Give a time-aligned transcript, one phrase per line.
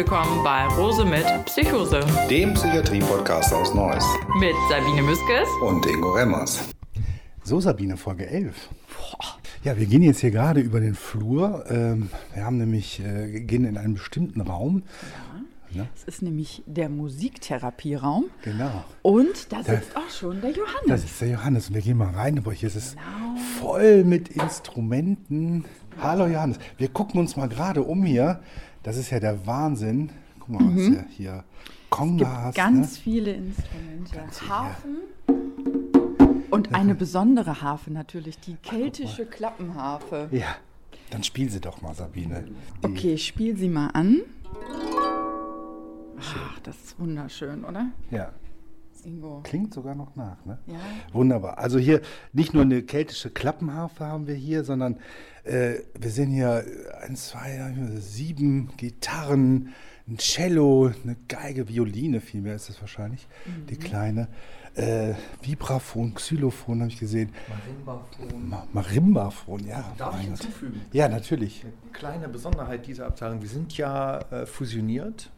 [0.00, 2.00] willkommen bei Rose mit Psychose.
[2.30, 4.02] Dem Psychiatrie-Podcast aus Neuss.
[4.38, 6.70] Mit Sabine Müskes und Ingo Remmers.
[7.44, 8.70] So, Sabine, Folge 11.
[9.62, 11.66] Ja, wir gehen jetzt hier gerade über den Flur.
[11.68, 14.84] Ähm, wir haben nämlich, äh, gehen in einen bestimmten Raum.
[15.72, 15.86] Ja.
[15.94, 18.24] Es ist nämlich der Musiktherapieraum.
[18.40, 18.84] Genau.
[19.02, 20.86] Und da sitzt da, auch schon der Johannes.
[20.86, 21.68] Das ist der Johannes.
[21.68, 22.38] Und wir gehen mal rein.
[22.38, 23.38] Aber hier ist es genau.
[23.60, 25.66] voll mit Instrumenten.
[26.00, 26.58] Hallo Johannes.
[26.78, 28.40] Wir gucken uns mal gerade um hier.
[28.82, 30.10] Das ist ja der Wahnsinn.
[30.38, 30.76] Guck mal, mhm.
[30.76, 31.44] was ja hier
[31.90, 32.38] Kongas.
[32.38, 33.02] Es gibt ganz ne?
[33.02, 34.16] viele Instrumente.
[34.16, 34.96] Ganz Hafen.
[36.50, 40.28] Und eine besondere Harfe natürlich, die keltische Klappenharfe.
[40.32, 40.56] Ja,
[41.10, 42.44] dann spiel sie doch mal, Sabine.
[42.82, 44.22] Die okay, spiel sie mal an.
[46.18, 47.86] Ach, das ist wunderschön, oder?
[48.10, 48.32] Ja.
[49.04, 49.40] Ingo.
[49.42, 50.58] Klingt sogar noch nach, ne?
[50.66, 50.78] Ja.
[51.12, 51.58] Wunderbar.
[51.58, 54.98] Also hier nicht nur eine keltische Klappenharfe haben wir hier, sondern
[55.50, 56.64] äh, wir sehen hier
[57.02, 59.74] ein, zwei, sieben Gitarren,
[60.08, 63.66] ein Cello, eine Geige, Violine vielmehr ist das wahrscheinlich, mhm.
[63.66, 64.28] die kleine.
[64.76, 67.32] Äh, Vibraphon, Xylophon habe ich gesehen.
[67.48, 68.48] Marimbaphon.
[68.48, 69.92] Ma Marimbaphon, ja.
[69.98, 70.80] Darf ich hinzufügen?
[70.92, 71.64] Ja, natürlich.
[71.64, 75.30] Eine kleine Besonderheit dieser Abteilung, wir sind ja äh, fusioniert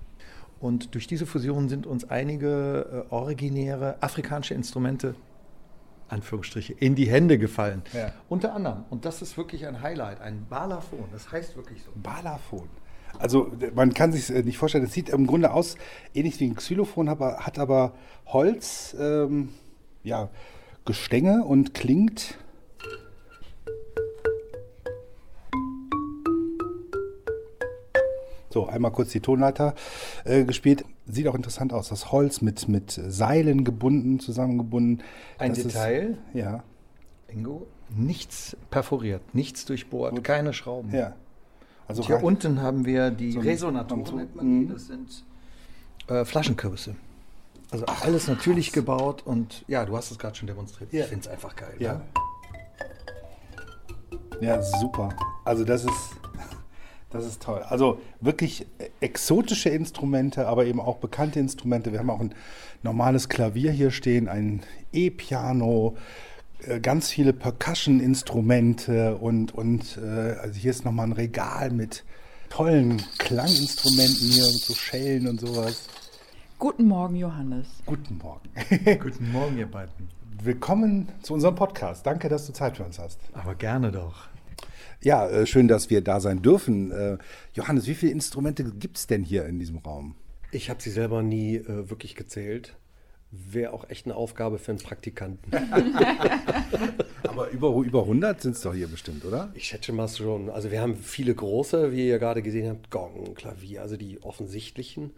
[0.61, 5.15] und durch diese Fusion sind uns einige äh, originäre afrikanische Instrumente
[6.13, 7.83] Anführungsstriche, in die Hände gefallen.
[7.93, 8.13] Ja.
[8.29, 11.91] Unter anderem, und das ist wirklich ein Highlight, ein Balaphon, das heißt wirklich so.
[11.95, 12.69] Balaphon.
[13.19, 15.77] Also man kann sich äh, nicht vorstellen, es sieht im Grunde aus,
[16.15, 17.95] ähnlich wie ein Xylophon, aber, hat aber
[18.27, 19.51] Holz, ähm,
[20.03, 20.31] ja,
[20.85, 22.39] Gestänge und klingt
[28.53, 29.75] So, einmal kurz die Tonleiter
[30.25, 30.85] äh, gespielt.
[31.07, 31.89] Sieht auch interessant aus.
[31.89, 35.03] Das Holz mit, mit Seilen gebunden, zusammengebunden.
[35.39, 36.19] Ein das Detail.
[36.33, 36.63] Ist, ja.
[37.29, 40.25] Ingo, nichts perforiert, nichts durchbohrt, Gut.
[40.25, 40.95] keine Schrauben.
[40.95, 41.15] Ja.
[41.89, 44.67] Also hier unten haben wir die so Resonatoren, nennt man die.
[44.67, 44.73] Mhm.
[44.73, 45.25] Das sind
[46.09, 46.95] äh, Flaschenkürbisse.
[47.71, 48.75] Also Ach, alles natürlich krass.
[48.75, 50.93] gebaut und ja, du hast es gerade schon demonstriert.
[50.93, 51.05] Ja.
[51.05, 51.75] Ich finde es einfach geil.
[51.79, 51.95] Ja.
[51.95, 52.03] Ne?
[54.43, 55.09] Ja, super.
[55.45, 56.17] Also das ist
[57.13, 57.63] das ist toll.
[57.69, 58.67] Also wirklich
[59.01, 61.93] exotische Instrumente, aber eben auch bekannte Instrumente.
[61.93, 62.35] Wir haben auch ein
[62.83, 64.63] normales Klavier hier stehen, ein
[64.93, 65.97] E-Piano,
[66.67, 72.05] äh, ganz viele Percussion-Instrumente und, und äh, also hier ist nochmal ein Regal mit
[72.51, 75.89] tollen Klanginstrumenten hier und so Schellen und sowas.
[76.59, 77.67] Guten Morgen, Johannes.
[77.87, 78.49] Guten Morgen.
[79.01, 80.11] Guten Morgen, ihr beiden.
[80.43, 82.07] Willkommen zu unserem Podcast.
[82.07, 83.19] Danke, dass du Zeit für uns hast.
[83.33, 84.32] Aber gerne doch.
[85.03, 86.91] Ja, äh, schön, dass wir da sein dürfen.
[86.93, 87.19] Äh,
[87.55, 90.15] Johannes, wie viele Instrumente gibt es denn hier in diesem Raum?
[90.53, 92.77] Ich habe sie selber nie äh, wirklich gezählt.
[93.31, 95.51] Wäre auch echt eine Aufgabe für einen Praktikanten.
[97.23, 99.51] Aber über, über 100 sind es doch hier bestimmt, oder?
[99.55, 100.51] Ich schätze mal schon.
[100.51, 105.13] Also wir haben viele große, wie ihr gerade gesehen habt, Gong, Klavier, also die offensichtlichen.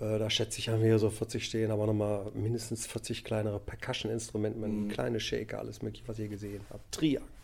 [0.00, 3.60] Äh, da schätze ich, haben wir hier so 40 stehen, aber nochmal mindestens 40 kleinere
[3.60, 4.88] Percussion-Instrumente, mhm.
[4.88, 6.92] kleine Shaker, alles mögliche, was ihr gesehen habt.
[6.92, 7.41] Triangeln.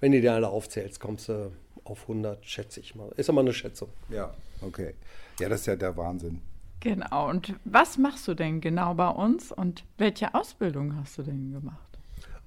[0.00, 1.50] Wenn du die alle aufzählst, kommst du
[1.84, 3.10] auf 100, schätze ich mal.
[3.16, 3.88] Ist aber eine Schätzung.
[4.08, 4.94] Ja, okay.
[5.40, 6.40] Ja, das ist ja der Wahnsinn.
[6.80, 7.28] Genau.
[7.28, 11.98] Und was machst du denn genau bei uns und welche Ausbildung hast du denn gemacht?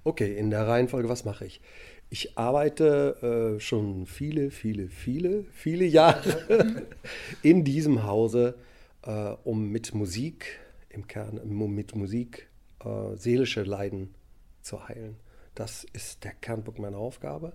[0.04, 1.62] Okay, in der Reihenfolge, was mache ich?
[2.10, 6.88] Ich arbeite äh, schon viele, viele, viele, viele Jahre
[7.42, 8.56] in diesem Hause,
[9.04, 10.60] äh, um mit Musik,
[10.90, 12.50] im Kern um mit Musik
[12.84, 14.14] äh, seelische Leiden
[14.62, 15.16] zu heilen.
[15.56, 17.54] Das ist der Kernpunkt meiner Aufgabe.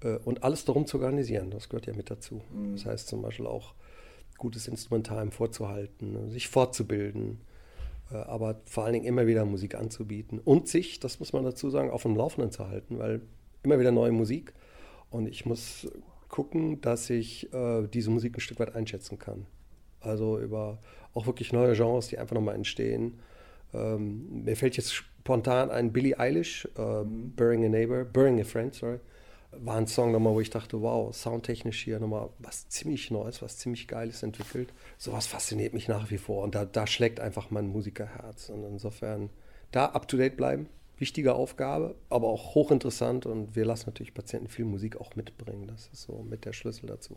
[0.00, 2.42] Äh, und alles darum zu organisieren, das gehört ja mit dazu.
[2.52, 2.72] Mhm.
[2.72, 3.74] Das heißt zum Beispiel auch,
[4.38, 7.40] gutes Instrumentarium vorzuhalten, sich fortzubilden,
[8.10, 11.70] äh, aber vor allen Dingen immer wieder Musik anzubieten und sich, das muss man dazu
[11.70, 13.22] sagen, auf dem Laufenden zu halten, weil
[13.62, 14.52] immer wieder neue Musik
[15.10, 15.88] und ich muss
[16.28, 19.46] gucken, dass ich äh, diese Musik ein Stück weit einschätzen kann.
[20.00, 20.78] Also über
[21.14, 23.20] auch wirklich neue Genres, die einfach nochmal entstehen.
[23.74, 28.74] Ähm, mir fällt jetzt spontan ein Billie Eilish, äh, Burying a Neighbor, Burying a Friend,
[28.74, 29.00] sorry.
[29.56, 33.58] War ein Song nochmal, wo ich dachte, wow, soundtechnisch hier nochmal was ziemlich Neues, was
[33.58, 34.72] ziemlich Geiles entwickelt.
[34.98, 38.48] Sowas fasziniert mich nach wie vor und da, da schlägt einfach mein Musikerherz.
[38.48, 39.30] Und insofern
[39.70, 40.68] da up to date bleiben,
[40.98, 45.68] wichtige Aufgabe, aber auch hochinteressant und wir lassen natürlich Patienten viel Musik auch mitbringen.
[45.68, 47.16] Das ist so mit der Schlüssel dazu.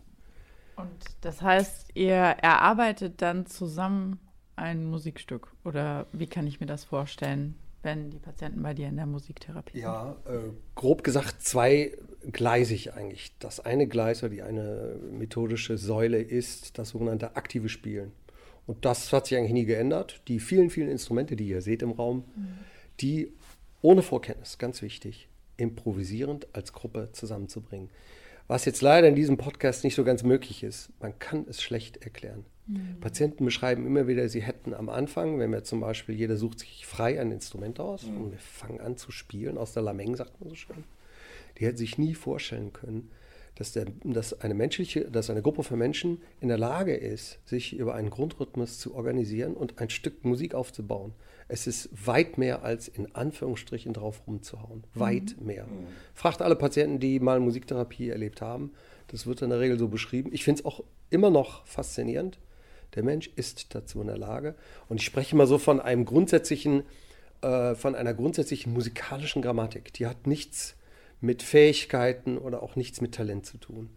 [0.76, 4.20] Und das heißt, ihr erarbeitet dann zusammen
[4.58, 7.56] ein Musikstück oder wie kann ich mir das vorstellen?
[7.84, 10.36] wenn die Patienten bei dir in der Musiktherapie ja, sind?
[10.36, 13.34] Ja, äh, grob gesagt zweigleisig eigentlich.
[13.40, 18.12] Das eine Gleis oder die eine methodische Säule ist das sogenannte aktive Spielen.
[18.66, 20.22] Und das hat sich eigentlich nie geändert.
[20.28, 22.58] Die vielen, vielen Instrumente, die ihr seht im Raum, mhm.
[23.00, 23.32] die
[23.82, 27.90] ohne Vorkenntnis, ganz wichtig, improvisierend als Gruppe zusammenzubringen.
[28.48, 31.98] Was jetzt leider in diesem Podcast nicht so ganz möglich ist, man kann es schlecht
[31.98, 32.46] erklären.
[32.68, 33.00] Mhm.
[33.00, 36.86] Patienten beschreiben immer wieder, sie hätten am Anfang, wenn wir zum Beispiel, jeder sucht sich
[36.86, 38.22] frei ein Instrument aus mhm.
[38.22, 40.84] und wir fangen an zu spielen, aus der Lameng sagt man so schön,
[41.58, 43.10] die hätten sich nie vorstellen können,
[43.56, 47.76] dass, der, dass, eine menschliche, dass eine Gruppe von Menschen in der Lage ist, sich
[47.76, 51.14] über einen Grundrhythmus zu organisieren und ein Stück Musik aufzubauen.
[51.48, 54.84] Es ist weit mehr als in Anführungsstrichen drauf rumzuhauen.
[54.94, 55.46] Weit mhm.
[55.46, 55.66] mehr.
[55.66, 55.88] Mhm.
[56.14, 58.74] Fragt alle Patienten, die mal Musiktherapie erlebt haben.
[59.08, 60.30] Das wird in der Regel so beschrieben.
[60.34, 62.38] Ich finde es auch immer noch faszinierend.
[62.98, 64.56] Der Mensch ist dazu in der Lage.
[64.90, 66.82] Und ich spreche mal so von einem grundsätzlichen,
[67.42, 69.94] äh, von einer grundsätzlichen musikalischen Grammatik.
[69.94, 70.76] Die hat nichts
[71.22, 73.92] mit Fähigkeiten oder auch nichts mit Talent zu tun.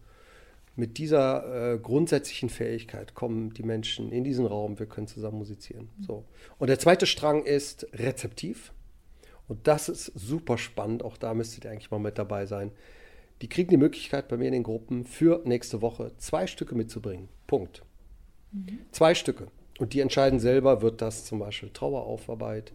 [0.77, 5.89] Mit dieser äh, grundsätzlichen Fähigkeit kommen die Menschen in diesen Raum, wir können zusammen musizieren.
[6.07, 6.27] So.
[6.59, 8.75] Und der zweite Strang ist rezeptiv.
[9.49, 12.71] Und das ist super spannend, auch da müsstet ihr eigentlich mal mit dabei sein.
[13.41, 17.31] Die kriegen die Möglichkeit bei mir in den Gruppen für nächste Woche zwei Stücke mitzubringen.
[17.47, 17.83] Punkt.
[18.53, 18.81] Mhm.
[18.91, 19.49] Zwei Stücke.
[19.79, 22.73] Und die entscheiden selber, wird das zum Beispiel Traueraufarbeit,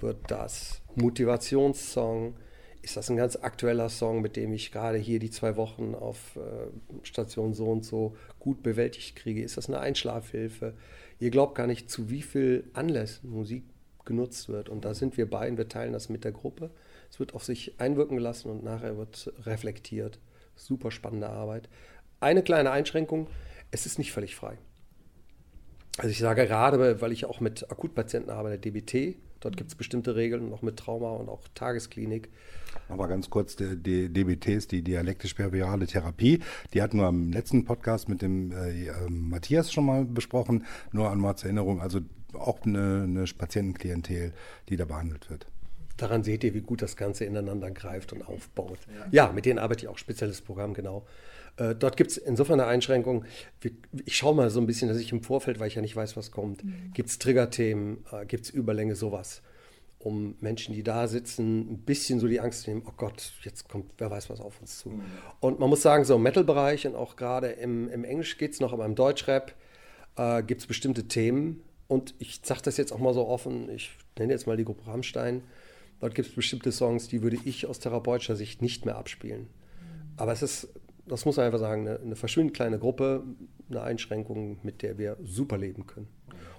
[0.00, 2.34] wird das Motivationssong,
[2.82, 6.36] ist das ein ganz aktueller Song, mit dem ich gerade hier die zwei Wochen auf
[6.36, 6.68] äh,
[7.02, 9.42] Station so und so gut bewältigt kriege?
[9.42, 10.74] Ist das eine Einschlafhilfe?
[11.18, 13.64] Ihr glaubt gar nicht, zu wie viel Anlässen Musik
[14.04, 14.68] genutzt wird.
[14.68, 16.70] Und da sind wir beiden, wir teilen das mit der Gruppe.
[17.10, 20.18] Es wird auf sich einwirken gelassen und nachher wird reflektiert.
[20.54, 21.70] Super spannende Arbeit.
[22.20, 23.28] Eine kleine Einschränkung,
[23.70, 24.58] es ist nicht völlig frei.
[25.98, 30.16] Also ich sage gerade, weil ich auch mit Akutpatienten arbeite, DBT, dort gibt es bestimmte
[30.16, 32.28] Regeln, noch mit Trauma und auch Tagesklinik.
[32.88, 36.40] Aber ganz kurz, die, die DBT ist die dialektisch-behaviorale Therapie.
[36.72, 40.66] Die hatten wir im letzten Podcast mit dem äh, äh, Matthias schon mal besprochen.
[40.92, 42.00] Nur einmal zur Erinnerung, also
[42.34, 44.32] auch eine, eine Patientenklientel,
[44.68, 45.46] die da behandelt wird.
[45.96, 48.80] Daran seht ihr, wie gut das Ganze ineinander greift und aufbaut.
[49.12, 51.06] Ja, ja mit denen arbeite ich auch, spezielles Programm, genau.
[51.56, 53.24] Äh, dort gibt es insofern eine Einschränkung.
[54.04, 56.16] Ich schaue mal so ein bisschen, dass ich im Vorfeld, weil ich ja nicht weiß,
[56.16, 56.92] was kommt, mhm.
[56.94, 59.42] gibt es Triggerthemen, äh, gibt es Überlänge, sowas
[60.04, 63.68] um Menschen, die da sitzen, ein bisschen so die Angst zu nehmen, oh Gott, jetzt
[63.68, 64.90] kommt, wer weiß was auf uns zu.
[64.90, 65.02] Mhm.
[65.40, 68.60] Und man muss sagen, so im Metal-Bereich und auch gerade im, im Englisch geht es
[68.60, 69.54] noch, aber im Deutschrap
[70.16, 71.62] äh, gibt es bestimmte Themen.
[71.88, 74.86] Und ich sage das jetzt auch mal so offen, ich nenne jetzt mal die Gruppe
[74.86, 75.42] Rammstein.
[76.00, 79.42] Dort gibt es bestimmte Songs, die würde ich aus therapeutischer Sicht nicht mehr abspielen.
[79.42, 79.46] Mhm.
[80.18, 80.68] Aber es ist,
[81.06, 83.22] das muss man einfach sagen, eine, eine verschwindend kleine Gruppe,
[83.70, 86.08] eine Einschränkung, mit der wir super leben können.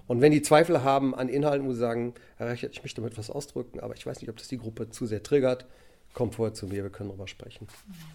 [0.08, 3.14] Und wenn die Zweifel haben an Inhalten, wo sie sagen, Herr Reichert, ich möchte damit
[3.14, 5.66] etwas ausdrücken, aber ich weiß nicht, ob das die Gruppe zu sehr triggert,
[6.14, 7.68] kommt vorher zu mir, wir können darüber sprechen.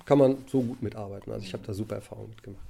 [0.07, 1.33] Kann man so gut mitarbeiten.
[1.33, 2.65] Also ich habe da super Erfahrungen mitgemacht.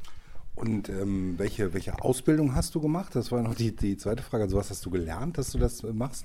[0.56, 3.14] Und ähm, welche, welche Ausbildung hast du gemacht?
[3.14, 4.44] Das war noch die, die zweite Frage.
[4.44, 6.24] Also was hast du gelernt, dass du das machst?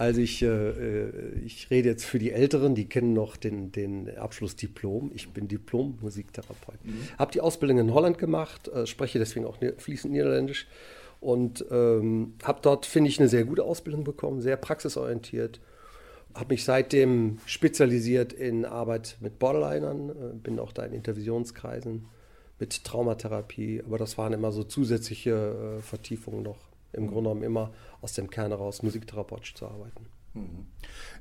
[0.00, 0.70] Also ich, äh,
[1.44, 5.10] ich rede jetzt für die Älteren, die kennen noch den, den Abschluss Diplom.
[5.14, 6.82] Ich bin Diplom-Musiktherapeut.
[6.82, 7.02] Mhm.
[7.18, 10.68] Habe die Ausbildung in Holland gemacht, äh, spreche deswegen auch fließend Niederländisch
[11.20, 15.60] und ähm, habe dort, finde ich, eine sehr gute Ausbildung bekommen, sehr praxisorientiert.
[16.34, 22.06] Habe mich seitdem spezialisiert in Arbeit mit Borderlinern, äh, bin auch da in Intervisionskreisen
[22.58, 26.69] mit Traumatherapie, aber das waren immer so zusätzliche äh, Vertiefungen noch.
[26.92, 30.06] Im Grunde genommen immer aus dem Kern heraus musiktherapeutisch zu arbeiten.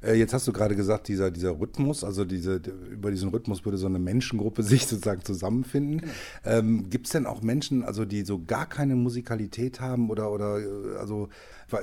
[0.03, 2.61] Äh, jetzt hast du gerade gesagt, dieser, dieser Rhythmus, also diese,
[2.91, 6.01] über diesen Rhythmus würde so eine Menschengruppe sich sozusagen zusammenfinden.
[6.01, 6.11] Genau.
[6.45, 10.59] Ähm, Gibt es denn auch Menschen, also die so gar keine Musikalität haben oder, oder
[10.59, 11.29] äh, also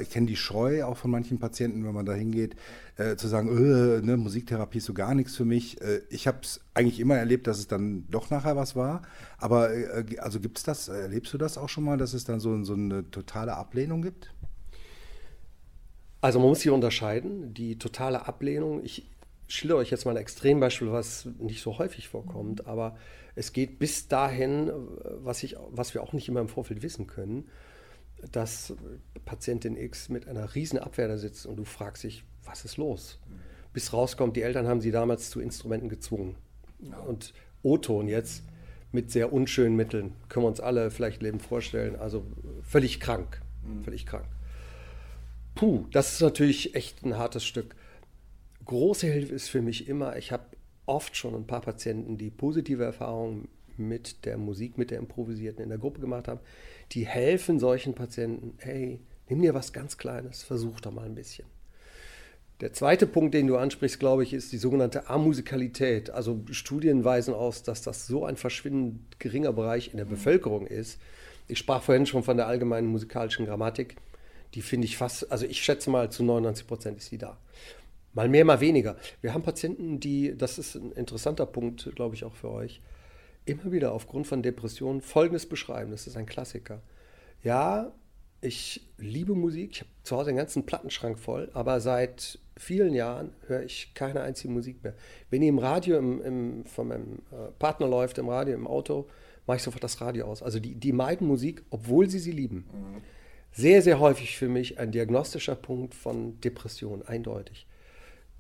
[0.01, 2.57] ich kenne die Scheu auch von manchen Patienten, wenn man da hingeht,
[2.97, 5.81] äh, zu sagen, äh, ne, Musiktherapie ist so gar nichts für mich.
[5.81, 9.03] Äh, ich habe es eigentlich immer erlebt, dass es dann doch nachher was war.
[9.39, 12.41] Aber äh, also gibt es das, erlebst du das auch schon mal, dass es dann
[12.41, 14.33] so, so eine totale Ablehnung gibt?
[16.27, 17.55] Also man muss hier unterscheiden.
[17.55, 19.09] Die totale Ablehnung, ich
[19.47, 22.97] schildere euch jetzt mal ein Extrembeispiel, was nicht so häufig vorkommt, aber
[23.37, 24.73] es geht bis dahin,
[25.23, 27.49] was, ich, was wir auch nicht immer im Vorfeld wissen können,
[28.33, 28.75] dass
[29.25, 33.21] Patientin X mit einer riesen Abwehr da sitzt und du fragst dich, was ist los?
[33.73, 36.35] Bis rauskommt, die Eltern haben sie damals zu Instrumenten gezwungen.
[37.07, 38.43] Und O-Ton jetzt
[38.91, 42.27] mit sehr unschönen Mitteln, können wir uns alle vielleicht Leben vorstellen, also
[42.63, 43.85] völlig krank, mhm.
[43.85, 44.27] völlig krank.
[45.57, 47.75] Puh, das ist natürlich echt ein hartes Stück.
[48.67, 50.45] Große Hilfe ist für mich immer, ich habe
[50.85, 53.49] oft schon ein paar Patienten, die positive Erfahrungen
[53.79, 56.41] mit der Musik, mit der Improvisierten in der Gruppe gemacht haben,
[56.93, 61.47] die helfen solchen Patienten, hey, nimm dir was ganz Kleines, versuch doch mal ein bisschen.
[62.61, 66.11] Der zweite Punkt, den du ansprichst, glaube ich, ist die sogenannte Amusikalität.
[66.11, 71.01] Also Studien weisen aus, dass das so ein verschwindend geringer Bereich in der Bevölkerung ist.
[71.49, 73.97] Ich sprach vorhin schon von der allgemeinen musikalischen Grammatik
[74.57, 77.39] die finde ich fast, also ich schätze mal zu 99 Prozent ist die da.
[78.15, 78.97] Mal mehr, mal weniger.
[79.21, 82.81] Wir haben Patienten, die, das ist ein interessanter Punkt, glaube ich, auch für euch,
[83.45, 85.91] immer wieder aufgrund von Depressionen Folgendes beschreiben.
[85.91, 86.81] Das ist ein Klassiker.
[87.43, 87.93] Ja,
[88.41, 89.73] ich liebe Musik.
[89.73, 94.23] Ich habe zu Hause den ganzen Plattenschrank voll, aber seit vielen Jahren höre ich keine
[94.23, 94.95] einzige Musik mehr.
[95.29, 99.07] Wenn die im Radio im, im, von meinem äh, Partner läuft, im Radio, im Auto,
[99.47, 100.43] mache ich sofort das Radio aus.
[100.43, 102.65] Also die, die meiden Musik, obwohl sie sie lieben.
[102.73, 103.03] Mhm.
[103.57, 107.67] Sehr, sehr häufig für mich ein diagnostischer Punkt von Depression, eindeutig.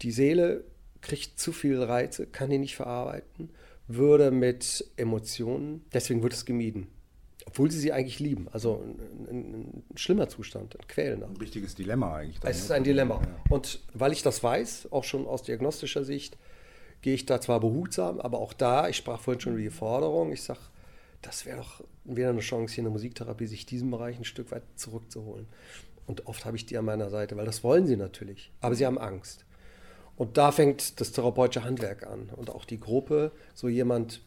[0.02, 0.64] Die Seele
[1.00, 3.48] kriegt zu viel Reize, kann die nicht verarbeiten,
[3.88, 6.88] würde mit Emotionen, deswegen wird es gemieden.
[7.46, 8.48] Obwohl sie sie eigentlich lieben.
[8.52, 11.28] Also ein, ein, ein schlimmer Zustand, ein quälender.
[11.28, 12.44] Ein richtiges Dilemma eigentlich.
[12.44, 13.22] es ist ein Dilemma.
[13.22, 13.36] Ja.
[13.48, 16.36] Und weil ich das weiß, auch schon aus diagnostischer Sicht,
[17.00, 20.30] gehe ich da zwar behutsam, aber auch da, ich sprach vorhin schon über die Forderung,
[20.32, 20.60] ich sage,
[21.26, 24.52] das wäre doch wieder eine Chance hier in der Musiktherapie, sich diesen Bereich ein Stück
[24.52, 25.46] weit zurückzuholen.
[26.06, 28.86] Und oft habe ich die an meiner Seite, weil das wollen sie natürlich, aber sie
[28.86, 29.44] haben Angst.
[30.16, 34.22] Und da fängt das therapeutische Handwerk an und auch die Gruppe, so jemand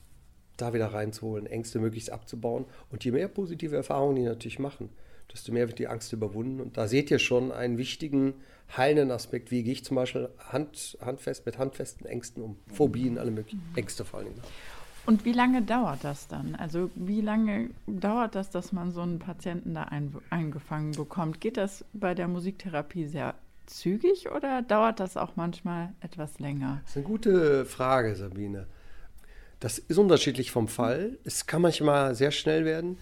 [0.58, 2.66] da wieder reinzuholen, Ängste möglichst abzubauen.
[2.92, 4.90] Und je mehr positive Erfahrungen die natürlich machen,
[5.32, 6.60] desto mehr wird die Angst überwunden.
[6.60, 8.34] Und da seht ihr schon einen wichtigen,
[8.76, 9.52] heilenden Aspekt.
[9.52, 12.58] Wie gehe ich zum Beispiel hand, handfest mit handfesten Ängsten um?
[12.74, 14.34] Phobien, alle möglichen Ängste vor allem.
[15.10, 16.54] Und wie lange dauert das dann?
[16.54, 21.42] Also wie lange dauert das, dass man so einen Patienten da ein, eingefangen bekommt?
[21.42, 23.34] Geht das bei der Musiktherapie sehr
[23.66, 26.82] zügig oder dauert das auch manchmal etwas länger?
[26.84, 28.68] Das ist eine gute Frage, Sabine.
[29.60, 31.18] Das ist unterschiedlich vom Fall.
[31.24, 33.00] Es kann manchmal sehr schnell werden.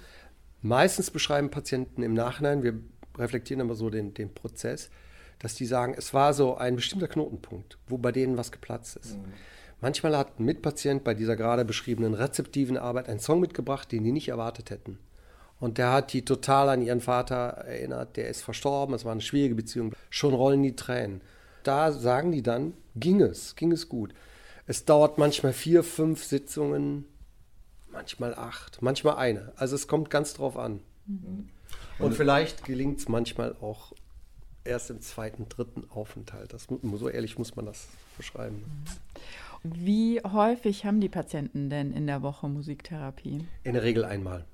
[0.61, 2.79] Meistens beschreiben Patienten im Nachhinein, wir
[3.17, 4.89] reflektieren immer so den, den Prozess,
[5.39, 9.17] dass die sagen, es war so ein bestimmter Knotenpunkt, wo bei denen was geplatzt ist.
[9.17, 9.33] Mhm.
[9.79, 14.11] Manchmal hat ein Mitpatient bei dieser gerade beschriebenen rezeptiven Arbeit einen Song mitgebracht, den die
[14.11, 14.97] nicht erwartet hätten.
[15.59, 18.17] Und der hat die total an ihren Vater erinnert.
[18.17, 19.93] Der ist verstorben, es war eine schwierige Beziehung.
[20.09, 21.21] Schon rollen die Tränen.
[21.63, 24.13] Da sagen die dann, ging es, ging es gut.
[24.67, 27.05] Es dauert manchmal vier, fünf Sitzungen,
[27.91, 29.53] manchmal acht, manchmal eine.
[29.55, 30.81] Also es kommt ganz drauf an.
[31.05, 31.49] Mhm.
[31.99, 33.93] Und vielleicht gelingt es manchmal auch
[34.63, 36.53] erst im zweiten, dritten Aufenthalt.
[36.53, 38.63] Das, so ehrlich muss man das beschreiben.
[39.63, 43.45] Wie häufig haben die Patienten denn in der Woche Musiktherapie?
[43.63, 44.45] In der Regel einmal.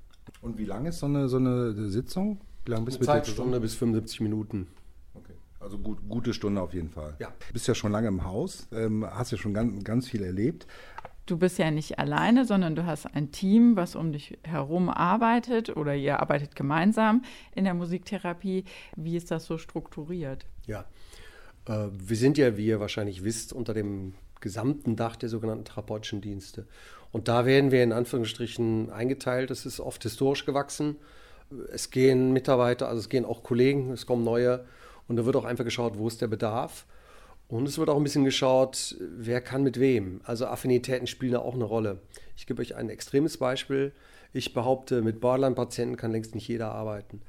[0.41, 2.39] Und wie lang ist so eine, so eine Sitzung?
[2.65, 4.67] Wie lange bist du Zeitstunde bis 75 Minuten.
[5.13, 5.33] Okay.
[5.59, 7.15] Also gut, gute Stunde auf jeden Fall.
[7.19, 7.33] Ja.
[7.47, 10.65] Du bist ja schon lange im Haus, ähm, hast ja schon ganz, ganz viel erlebt.
[11.25, 15.75] Du bist ja nicht alleine, sondern du hast ein Team, was um dich herum arbeitet
[15.75, 17.23] oder ihr arbeitet gemeinsam
[17.55, 18.65] in der Musiktherapie.
[18.97, 20.45] Wie ist das so strukturiert?
[20.67, 20.85] Ja,
[21.65, 26.21] äh, wir sind ja, wie ihr wahrscheinlich wisst, unter dem gesamten Dach der sogenannten therapeutischen
[26.21, 26.67] Dienste.
[27.11, 29.49] Und da werden wir in Anführungsstrichen eingeteilt.
[29.49, 30.97] Es ist oft historisch gewachsen.
[31.71, 34.65] Es gehen Mitarbeiter, also es gehen auch Kollegen, es kommen neue.
[35.07, 36.85] Und da wird auch einfach geschaut, wo ist der Bedarf.
[37.47, 40.21] Und es wird auch ein bisschen geschaut, wer kann mit wem.
[40.23, 41.99] Also Affinitäten spielen da auch eine Rolle.
[42.35, 43.93] Ich gebe euch ein extremes Beispiel.
[44.33, 47.21] Ich behaupte, mit Borderline-Patienten kann längst nicht jeder arbeiten.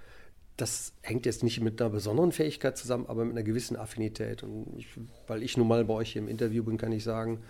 [0.57, 4.43] Das hängt jetzt nicht mit einer besonderen Fähigkeit zusammen, aber mit einer gewissen Affinität.
[4.43, 4.87] Und ich,
[5.27, 7.41] weil ich nun mal bei euch hier im Interview bin, kann ich sagen,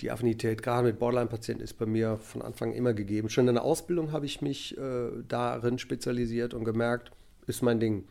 [0.00, 3.28] die Affinität gerade mit Borderline-Patienten ist bei mir von Anfang immer gegeben.
[3.28, 7.12] Schon in der Ausbildung habe ich mich äh, darin spezialisiert und gemerkt,
[7.46, 8.04] ist mein Ding.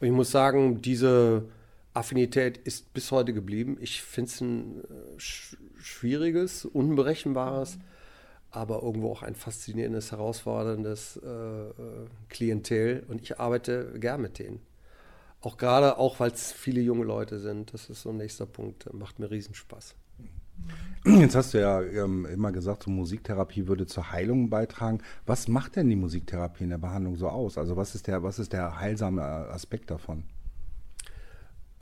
[0.00, 1.44] Und ich muss sagen, diese
[1.94, 3.78] Affinität ist bis heute geblieben.
[3.80, 7.78] Ich finde es ein äh, schwieriges, unberechenbares,
[8.54, 11.72] aber irgendwo auch ein faszinierendes, herausforderndes äh, äh
[12.28, 13.04] Klientel.
[13.08, 14.60] Und ich arbeite gern mit denen.
[15.40, 17.74] Auch gerade, auch weil es viele junge Leute sind.
[17.74, 18.92] Das ist so ein nächster Punkt.
[18.94, 19.94] Macht mir Riesenspaß.
[21.04, 25.00] Jetzt hast du ja ähm, immer gesagt, so Musiktherapie würde zur Heilung beitragen.
[25.26, 27.58] Was macht denn die Musiktherapie in der Behandlung so aus?
[27.58, 30.24] Also was ist der, was ist der heilsame Aspekt davon?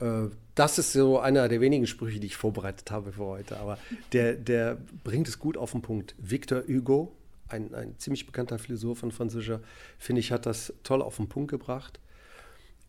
[0.03, 3.57] Äh, das ist so einer der wenigen Sprüche, die ich vorbereitet habe für heute.
[3.57, 3.79] Aber
[4.11, 6.13] der, der bringt es gut auf den Punkt.
[6.19, 7.15] Victor Hugo,
[7.47, 9.61] ein, ein ziemlich bekannter Philosoph und Französischer,
[9.97, 11.99] finde ich, hat das toll auf den Punkt gebracht.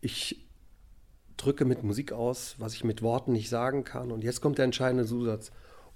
[0.01, 0.45] Ich
[1.37, 4.11] drücke mit Musik aus, was ich mit Worten nicht sagen kann.
[4.11, 5.51] Und jetzt kommt der entscheidende Zusatz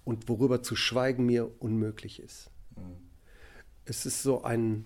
[0.05, 2.49] und worüber zu schweigen mir unmöglich ist.
[2.75, 2.97] Mhm.
[3.85, 4.85] Es ist so ein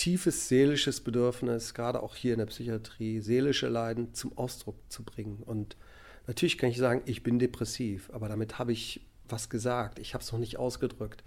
[0.00, 5.42] tiefes seelisches Bedürfnis, gerade auch hier in der Psychiatrie, seelische Leiden zum Ausdruck zu bringen.
[5.44, 5.76] Und
[6.26, 9.98] natürlich kann ich sagen, ich bin depressiv, aber damit habe ich was gesagt.
[9.98, 11.22] Ich habe es noch nicht ausgedrückt.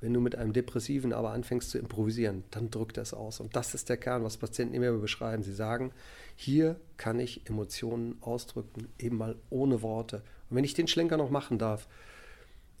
[0.00, 3.38] Wenn du mit einem Depressiven aber anfängst zu improvisieren, dann drückt es aus.
[3.38, 5.44] Und das ist der Kern, was Patienten immer beschreiben.
[5.44, 5.92] Sie sagen,
[6.34, 10.16] hier kann ich Emotionen ausdrücken, eben mal ohne Worte.
[10.50, 11.86] Und wenn ich den Schlenker noch machen darf,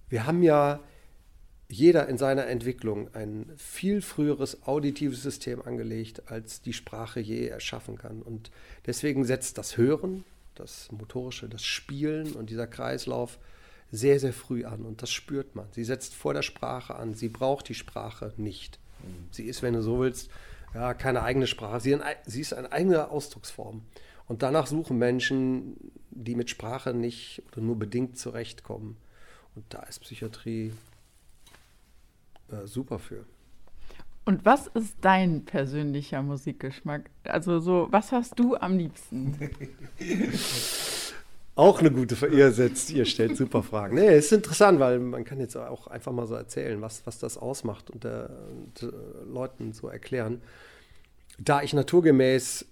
[0.08, 0.80] wir haben ja
[1.68, 7.98] jeder in seiner Entwicklung ein viel früheres auditives System angelegt, als die Sprache je erschaffen
[7.98, 8.22] kann.
[8.22, 8.50] Und
[8.86, 13.38] deswegen setzt das Hören, das Motorische, das Spielen und dieser Kreislauf
[13.90, 15.66] sehr, sehr früh an und das spürt man.
[15.72, 18.78] Sie setzt vor der Sprache an, sie braucht die Sprache nicht.
[19.30, 20.30] Sie ist, wenn du so willst,
[20.74, 21.80] ja, keine eigene Sprache.
[21.80, 23.82] Sie, sie ist eine eigene Ausdrucksform.
[24.26, 25.76] Und danach suchen Menschen,
[26.10, 28.96] die mit Sprache nicht oder nur bedingt zurechtkommen.
[29.54, 30.72] Und da ist Psychiatrie
[32.50, 33.24] äh, super für.
[34.24, 37.10] Und was ist dein persönlicher Musikgeschmack?
[37.24, 39.38] Also so, was hast du am liebsten?
[41.56, 42.36] Auch eine gute Frage.
[42.36, 43.94] Ihr setzt, ihr stellt super Fragen.
[43.94, 47.38] Nee, ist interessant, weil man kann jetzt auch einfach mal so erzählen, was, was das
[47.38, 48.92] ausmacht und, der, und äh,
[49.24, 50.42] Leuten so erklären.
[51.38, 52.66] Da ich naturgemäß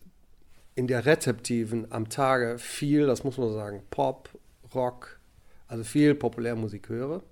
[0.74, 4.28] in der Rezeptiven am Tage viel, das muss man sagen, Pop,
[4.74, 5.18] Rock,
[5.66, 7.22] also viel Populärmusik höre,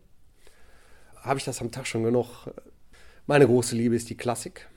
[1.23, 2.49] habe ich das am Tag schon genug.
[3.27, 4.69] Meine große Liebe ist die Klassik.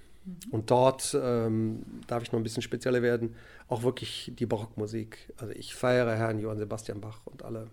[0.49, 3.35] Und dort ähm, darf ich noch ein bisschen spezieller werden,
[3.67, 5.31] auch wirklich die Barockmusik.
[5.37, 7.67] Also ich feiere Herrn Johann Sebastian Bach und alle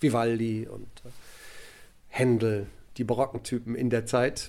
[0.00, 1.10] Vivaldi und äh,
[2.08, 2.66] Händel,
[2.98, 4.48] die barocken Typen in der Zeit.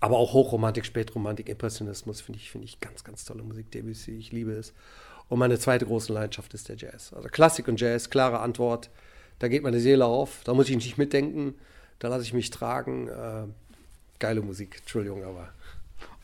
[0.00, 3.70] Aber auch Hochromantik, Spätromantik, Impressionismus finde ich, find ich ganz, ganz tolle Musik.
[3.70, 4.72] Debussy, ich liebe es.
[5.28, 7.12] Und meine zweite große Leidenschaft ist der Jazz.
[7.12, 8.90] Also Klassik und Jazz, klare Antwort.
[9.38, 10.42] Da geht meine Seele auf.
[10.44, 11.54] Da muss ich nicht mitdenken.
[12.02, 13.06] Da lasse ich mich tragen.
[13.06, 13.44] Äh,
[14.18, 15.50] geile Musik, Entschuldigung, aber.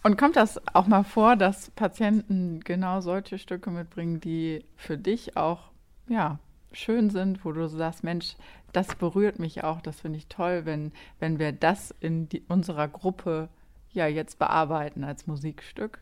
[0.02, 5.37] Und kommt das auch mal vor, dass Patienten genau solche Stücke mitbringen, die für dich
[5.37, 5.70] auch
[6.08, 6.40] ja,
[6.73, 8.35] schön sind, wo du sagst, Mensch,
[8.73, 12.88] das berührt mich auch, das finde ich toll, wenn, wenn wir das in die, unserer
[12.88, 13.49] Gruppe
[13.92, 16.00] ja jetzt bearbeiten als Musikstück?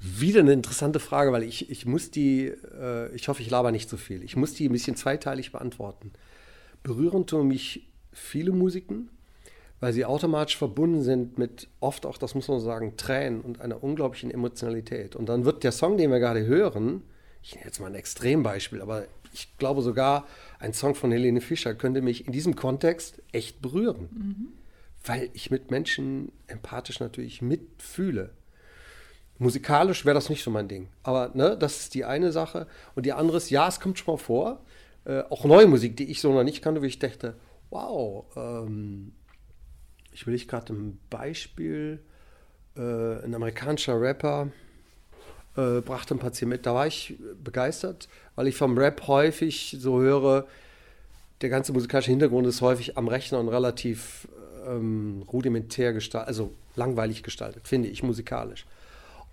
[0.00, 3.88] Wieder eine interessante Frage, weil ich, ich muss die, äh, ich hoffe, ich laber nicht
[3.88, 6.10] zu so viel, ich muss die ein bisschen zweiteilig beantworten.
[6.82, 9.08] Berühren tun mich viele Musiken,
[9.80, 13.82] weil sie automatisch verbunden sind mit oft auch, das muss man sagen, Tränen und einer
[13.82, 15.16] unglaublichen Emotionalität.
[15.16, 17.02] Und dann wird der Song, den wir gerade hören,
[17.42, 20.26] ich nehme jetzt mal ein Extrembeispiel, aber ich glaube sogar,
[20.58, 24.08] ein Song von Helene Fischer könnte mich in diesem Kontext echt berühren.
[24.12, 24.48] Mhm.
[25.04, 28.30] Weil ich mit Menschen empathisch natürlich mitfühle.
[29.38, 30.88] Musikalisch wäre das nicht so mein Ding.
[31.02, 32.68] Aber ne, das ist die eine Sache.
[32.94, 34.60] Und die andere ist, ja, es kommt schon mal vor,
[35.04, 37.34] äh, auch neue Musik, die ich so noch nicht kannte, wo ich dachte,
[37.70, 39.12] wow, ähm,
[40.12, 42.00] ich will ich gerade ein Beispiel,
[42.76, 44.48] äh, ein amerikanischer Rapper
[45.56, 46.66] äh, brachte ein paar Zehn mit.
[46.66, 50.46] Da war ich begeistert, weil ich vom Rap häufig so höre,
[51.40, 54.28] der ganze musikalische Hintergrund ist häufig am Rechner und relativ
[54.66, 58.64] ähm, rudimentär gestaltet, also langweilig gestaltet, finde ich musikalisch.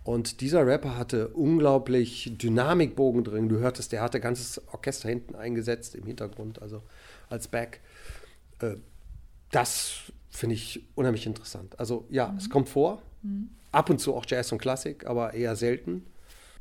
[0.03, 3.49] Und dieser Rapper hatte unglaublich Dynamikbogen drin.
[3.49, 6.81] Du hörtest, der hatte ganzes Orchester hinten eingesetzt im Hintergrund, also
[7.29, 7.81] als Back.
[8.59, 8.75] Äh,
[9.51, 11.79] das finde ich unheimlich interessant.
[11.79, 12.37] Also ja, mhm.
[12.37, 13.01] es kommt vor.
[13.23, 13.49] Mhm.
[13.71, 16.05] Ab und zu auch Jazz und Klassik, aber eher selten.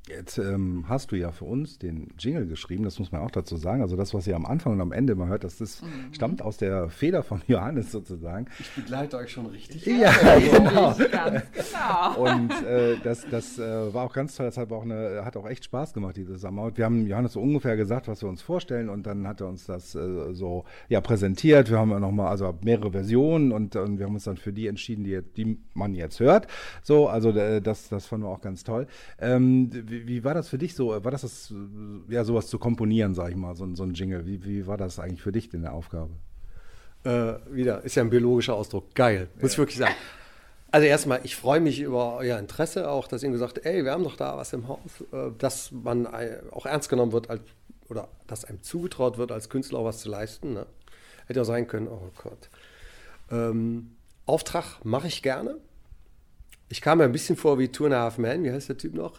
[0.09, 3.57] Jetzt ähm, hast du ja für uns den Jingle geschrieben, das muss man auch dazu
[3.57, 3.83] sagen.
[3.83, 6.15] Also das, was ihr am Anfang und am Ende immer hört, das ist, mhm.
[6.15, 8.47] stammt aus der Feder von Johannes sozusagen.
[8.59, 9.85] Ich begleite euch schon richtig.
[9.85, 10.95] Ja, genau.
[10.95, 12.33] genau.
[12.33, 15.49] Und äh, das, das äh, war auch ganz toll, das hat auch, eine, hat auch
[15.49, 16.79] echt Spaß gemacht, diese Zusammenarbeit.
[16.79, 19.67] Wir haben Johannes so ungefähr gesagt, was wir uns vorstellen und dann hat er uns
[19.67, 21.71] das äh, so ja, präsentiert.
[21.71, 24.69] Wir haben ja nochmal also mehrere Versionen und, und, wir haben uns dann für die
[24.69, 26.47] entschieden, die, die man jetzt hört.
[26.83, 28.87] So, also äh, das, das fanden wir auch ganz toll.
[29.21, 30.89] Ähm, wie, wie, war das für dich so?
[30.89, 31.55] War das, das
[32.09, 34.27] ja, sowas zu komponieren, sag ich mal, so, so ein Jingle?
[34.27, 36.11] Wie, wie war das eigentlich für dich in der Aufgabe?
[37.05, 38.95] Äh, wieder, ist ja ein biologischer Ausdruck.
[38.95, 39.55] Geil, muss ja.
[39.55, 39.95] ich wirklich sagen.
[40.71, 43.93] Also erstmal, ich freue mich über euer Interesse auch, dass ihr gesagt habt, ey, wir
[43.93, 44.79] haben doch da was im Haus,
[45.13, 46.07] äh, dass man
[46.51, 47.41] auch ernst genommen wird als,
[47.89, 50.53] oder dass einem zugetraut wird, als Künstler auch was zu leisten.
[50.55, 50.67] Ne?
[51.27, 52.51] Hätte ja sein können, oh Gott.
[53.31, 55.57] Ähm, Auftrag mache ich gerne.
[56.69, 58.77] Ich kam mir ein bisschen vor wie Two and a Half Man, wie heißt der
[58.77, 59.19] Typ noch?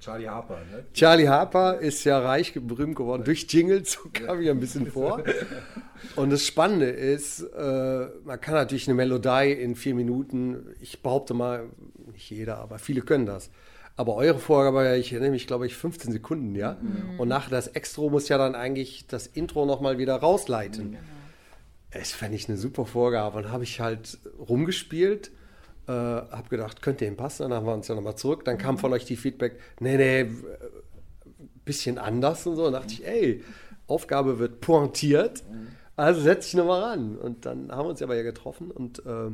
[0.00, 0.84] Charlie Harper, ne?
[0.94, 5.22] Charlie Harper ist ja reich, berühmt geworden durch Jingles, so kam ich ein bisschen vor.
[6.16, 11.34] Und das Spannende ist, äh, man kann natürlich eine Melodie in vier Minuten, ich behaupte
[11.34, 11.68] mal,
[12.12, 13.50] nicht jeder, aber viele können das.
[13.96, 16.78] Aber eure Vorgabe, ich erinnere mich, glaube ich, 15 Sekunden, ja?
[16.80, 17.20] Mhm.
[17.20, 20.92] Und nachher das Extro muss ja dann eigentlich das Intro nochmal wieder rausleiten.
[20.92, 20.98] Mhm.
[21.90, 23.36] Das fände ich eine super Vorgabe.
[23.36, 25.30] Und habe ich halt rumgespielt
[25.90, 27.42] äh, habe gedacht, könnte ihm passen.
[27.42, 28.44] Dann haben wir uns ja nochmal zurück.
[28.44, 28.78] Dann kam mhm.
[28.78, 30.30] von euch die Feedback, nee, nee,
[31.64, 32.66] bisschen anders und so.
[32.66, 33.42] Und dachte ich, ey,
[33.86, 35.42] Aufgabe wird pointiert.
[35.96, 37.18] Also setze ich nochmal ran.
[37.18, 38.70] Und dann haben wir uns aber ja getroffen.
[38.70, 39.30] Und äh,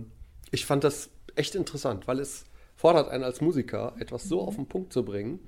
[0.50, 4.48] ich fand das echt interessant, weil es fordert einen als Musiker, etwas so mhm.
[4.48, 5.40] auf den Punkt zu bringen.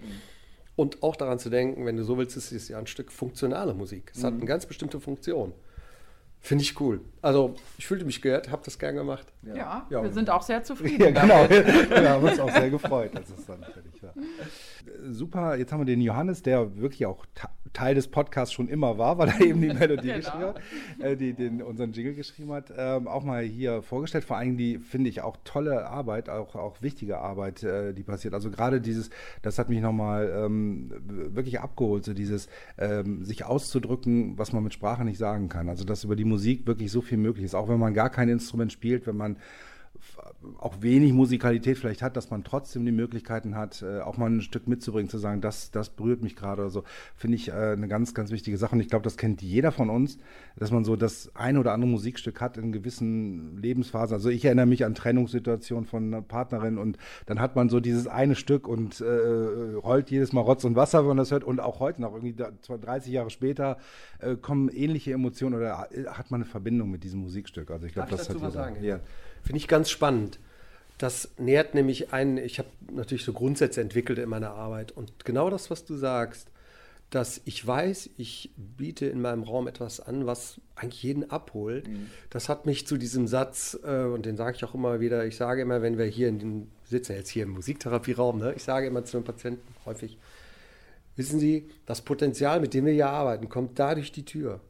[0.76, 3.74] Und auch daran zu denken, wenn du so willst, ist es ja ein Stück funktionale
[3.74, 4.12] Musik.
[4.14, 5.52] Es hat eine ganz bestimmte Funktion.
[6.40, 7.00] Finde ich cool.
[7.20, 9.26] Also ich fühlte mich gehört, habe das gern gemacht.
[9.42, 10.98] Ja, ja, ja wir sind auch sehr zufrieden.
[10.98, 11.48] Ja, genau.
[11.50, 14.12] wir haben uns auch sehr gefreut, dass es dann fertig war.
[15.10, 17.26] Super, jetzt haben wir den Johannes, der wirklich auch
[17.72, 20.16] Teil des Podcasts schon immer war, weil er eben die Melodie genau.
[20.16, 20.60] geschrieben hat,
[21.00, 24.24] äh, die den, unseren Jingle geschrieben hat, ähm, auch mal hier vorgestellt.
[24.24, 28.34] Vor allem die, finde ich, auch tolle Arbeit, auch, auch wichtige Arbeit, äh, die passiert.
[28.34, 29.10] Also gerade dieses,
[29.42, 32.48] das hat mich nochmal ähm, wirklich abgeholt, so dieses
[32.78, 35.68] ähm, sich auszudrücken, was man mit Sprache nicht sagen kann.
[35.68, 38.28] Also dass über die Musik wirklich so viel möglich ist, auch wenn man gar kein
[38.28, 39.36] Instrument spielt, wenn man
[40.58, 44.40] auch wenig Musikalität vielleicht hat, dass man trotzdem die Möglichkeiten hat, äh, auch mal ein
[44.40, 46.84] Stück mitzubringen, zu sagen, das, das berührt mich gerade oder so,
[47.16, 48.74] finde ich äh, eine ganz, ganz wichtige Sache.
[48.74, 50.18] Und ich glaube, das kennt jeder von uns,
[50.56, 54.14] dass man so das eine oder andere Musikstück hat in gewissen Lebensphasen.
[54.14, 58.06] Also ich erinnere mich an Trennungssituationen von einer Partnerin und dann hat man so dieses
[58.06, 61.44] eine Stück und äh, heult jedes Mal Rotz und Wasser, wenn man das hört.
[61.44, 63.78] Und auch heute noch, irgendwie 30 Jahre später,
[64.20, 67.70] äh, kommen ähnliche Emotionen oder äh, hat man eine Verbindung mit diesem Musikstück.
[67.70, 68.76] Also ich glaube, das hat was sagen.
[68.82, 69.00] Ja.
[69.42, 70.38] Finde ich ganz spannend.
[70.98, 75.48] Das nährt nämlich einen, ich habe natürlich so Grundsätze entwickelt in meiner Arbeit und genau
[75.48, 76.48] das, was du sagst,
[77.10, 81.88] dass ich weiß, ich biete in meinem Raum etwas an, was eigentlich jeden abholt.
[81.88, 82.10] Mhm.
[82.28, 85.36] Das hat mich zu diesem Satz, äh, und den sage ich auch immer wieder, ich
[85.36, 88.86] sage immer, wenn wir hier in den, sitzen jetzt hier im Musiktherapieraum, ne, ich sage
[88.86, 90.18] immer zu den Patienten häufig,
[91.16, 94.60] wissen Sie, das Potenzial, mit dem wir hier arbeiten, kommt da durch die Tür.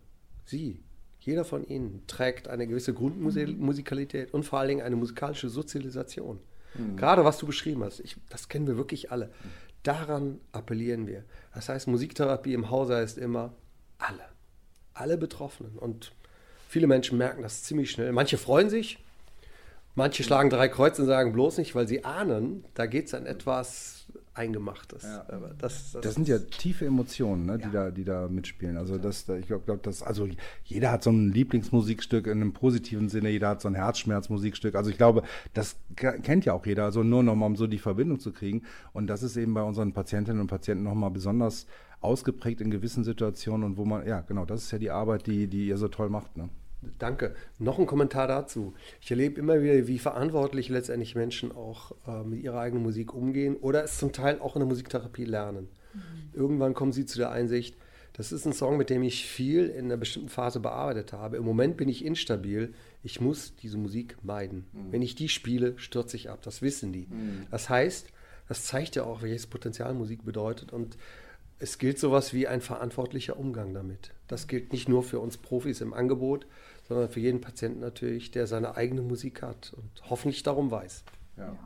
[0.46, 0.80] Sie,
[1.28, 6.40] jeder von ihnen trägt eine gewisse Grundmusikalität und vor allen Dingen eine musikalische Sozialisation.
[6.74, 6.96] Mhm.
[6.96, 9.30] Gerade was du beschrieben hast, ich, das kennen wir wirklich alle.
[9.82, 11.24] Daran appellieren wir.
[11.54, 13.52] Das heißt, Musiktherapie im Hause heißt immer
[13.98, 14.24] alle.
[14.94, 15.76] Alle Betroffenen.
[15.76, 16.12] Und
[16.66, 18.10] viele Menschen merken das ziemlich schnell.
[18.12, 19.04] Manche freuen sich,
[19.94, 23.26] manche schlagen drei Kreuze und sagen bloß nicht, weil sie ahnen, da geht es an
[23.26, 24.06] etwas
[24.38, 25.02] Eingemachtes.
[25.02, 25.26] Ja.
[25.58, 27.70] Das, das, das, sind ja tiefe Emotionen, ne, die, ja.
[27.70, 28.76] da, die da mitspielen.
[28.76, 30.28] Also das, ich glaube, das, also
[30.64, 34.74] jeder hat so ein Lieblingsmusikstück in einem positiven Sinne, jeder hat so ein Herzschmerzmusikstück.
[34.76, 35.24] Also ich glaube,
[35.54, 36.84] das kennt ja auch jeder.
[36.84, 38.62] Also nur noch mal, um so die Verbindung zu kriegen.
[38.92, 41.66] Und das ist eben bei unseren Patientinnen und Patienten nochmal besonders
[42.00, 45.48] ausgeprägt in gewissen Situationen und wo man, ja genau, das ist ja die Arbeit, die,
[45.48, 46.36] die ihr so toll macht.
[46.36, 46.48] Ne?
[46.98, 47.34] Danke.
[47.58, 48.74] Noch ein Kommentar dazu.
[49.00, 53.56] Ich erlebe immer wieder, wie verantwortlich letztendlich Menschen auch äh, mit ihrer eigenen Musik umgehen
[53.56, 55.68] oder es zum Teil auch in der Musiktherapie lernen.
[55.94, 56.00] Mhm.
[56.32, 57.76] Irgendwann kommen sie zu der Einsicht,
[58.18, 61.36] das ist ein Song, mit dem ich viel in einer bestimmten Phase bearbeitet habe.
[61.36, 62.74] Im Moment bin ich instabil.
[63.04, 64.66] Ich muss diese Musik meiden.
[64.72, 64.90] Mhm.
[64.92, 66.40] Wenn ich die spiele, stürze ich ab.
[66.42, 67.06] Das wissen die.
[67.08, 67.46] Mhm.
[67.52, 68.08] Das heißt,
[68.48, 70.72] das zeigt ja auch, welches Potenzial Musik bedeutet.
[70.72, 70.98] Und
[71.58, 74.12] es gilt sowas wie ein verantwortlicher Umgang damit.
[74.28, 76.46] Das gilt nicht nur für uns Profis im Angebot,
[76.86, 81.04] sondern für jeden Patienten natürlich, der seine eigene Musik hat und hoffentlich darum weiß.
[81.36, 81.56] Ja.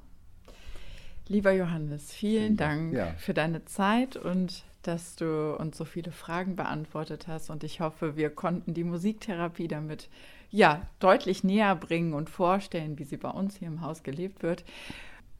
[1.28, 3.14] Lieber Johannes, vielen Dank ja.
[3.18, 7.50] für deine Zeit und dass du uns so viele Fragen beantwortet hast.
[7.50, 10.08] Und ich hoffe, wir konnten die Musiktherapie damit
[10.50, 14.64] ja deutlich näher bringen und vorstellen, wie sie bei uns hier im Haus gelebt wird.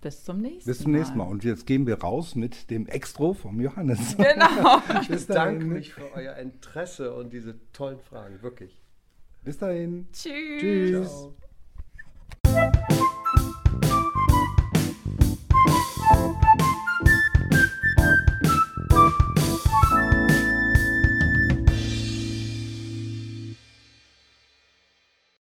[0.03, 0.73] Bis zum nächsten Mal.
[0.73, 1.29] Bis zum nächsten Mal.
[1.29, 4.17] Und jetzt gehen wir raus mit dem Extro vom Johannes.
[4.17, 4.83] Genau.
[5.01, 8.83] ich bedanke mich für euer Interesse und diese tollen Fragen, wirklich.
[9.45, 10.09] Bis dahin.
[10.13, 10.61] Tschüss.
[10.61, 11.09] Tschüss.
[11.09, 11.35] Ciao.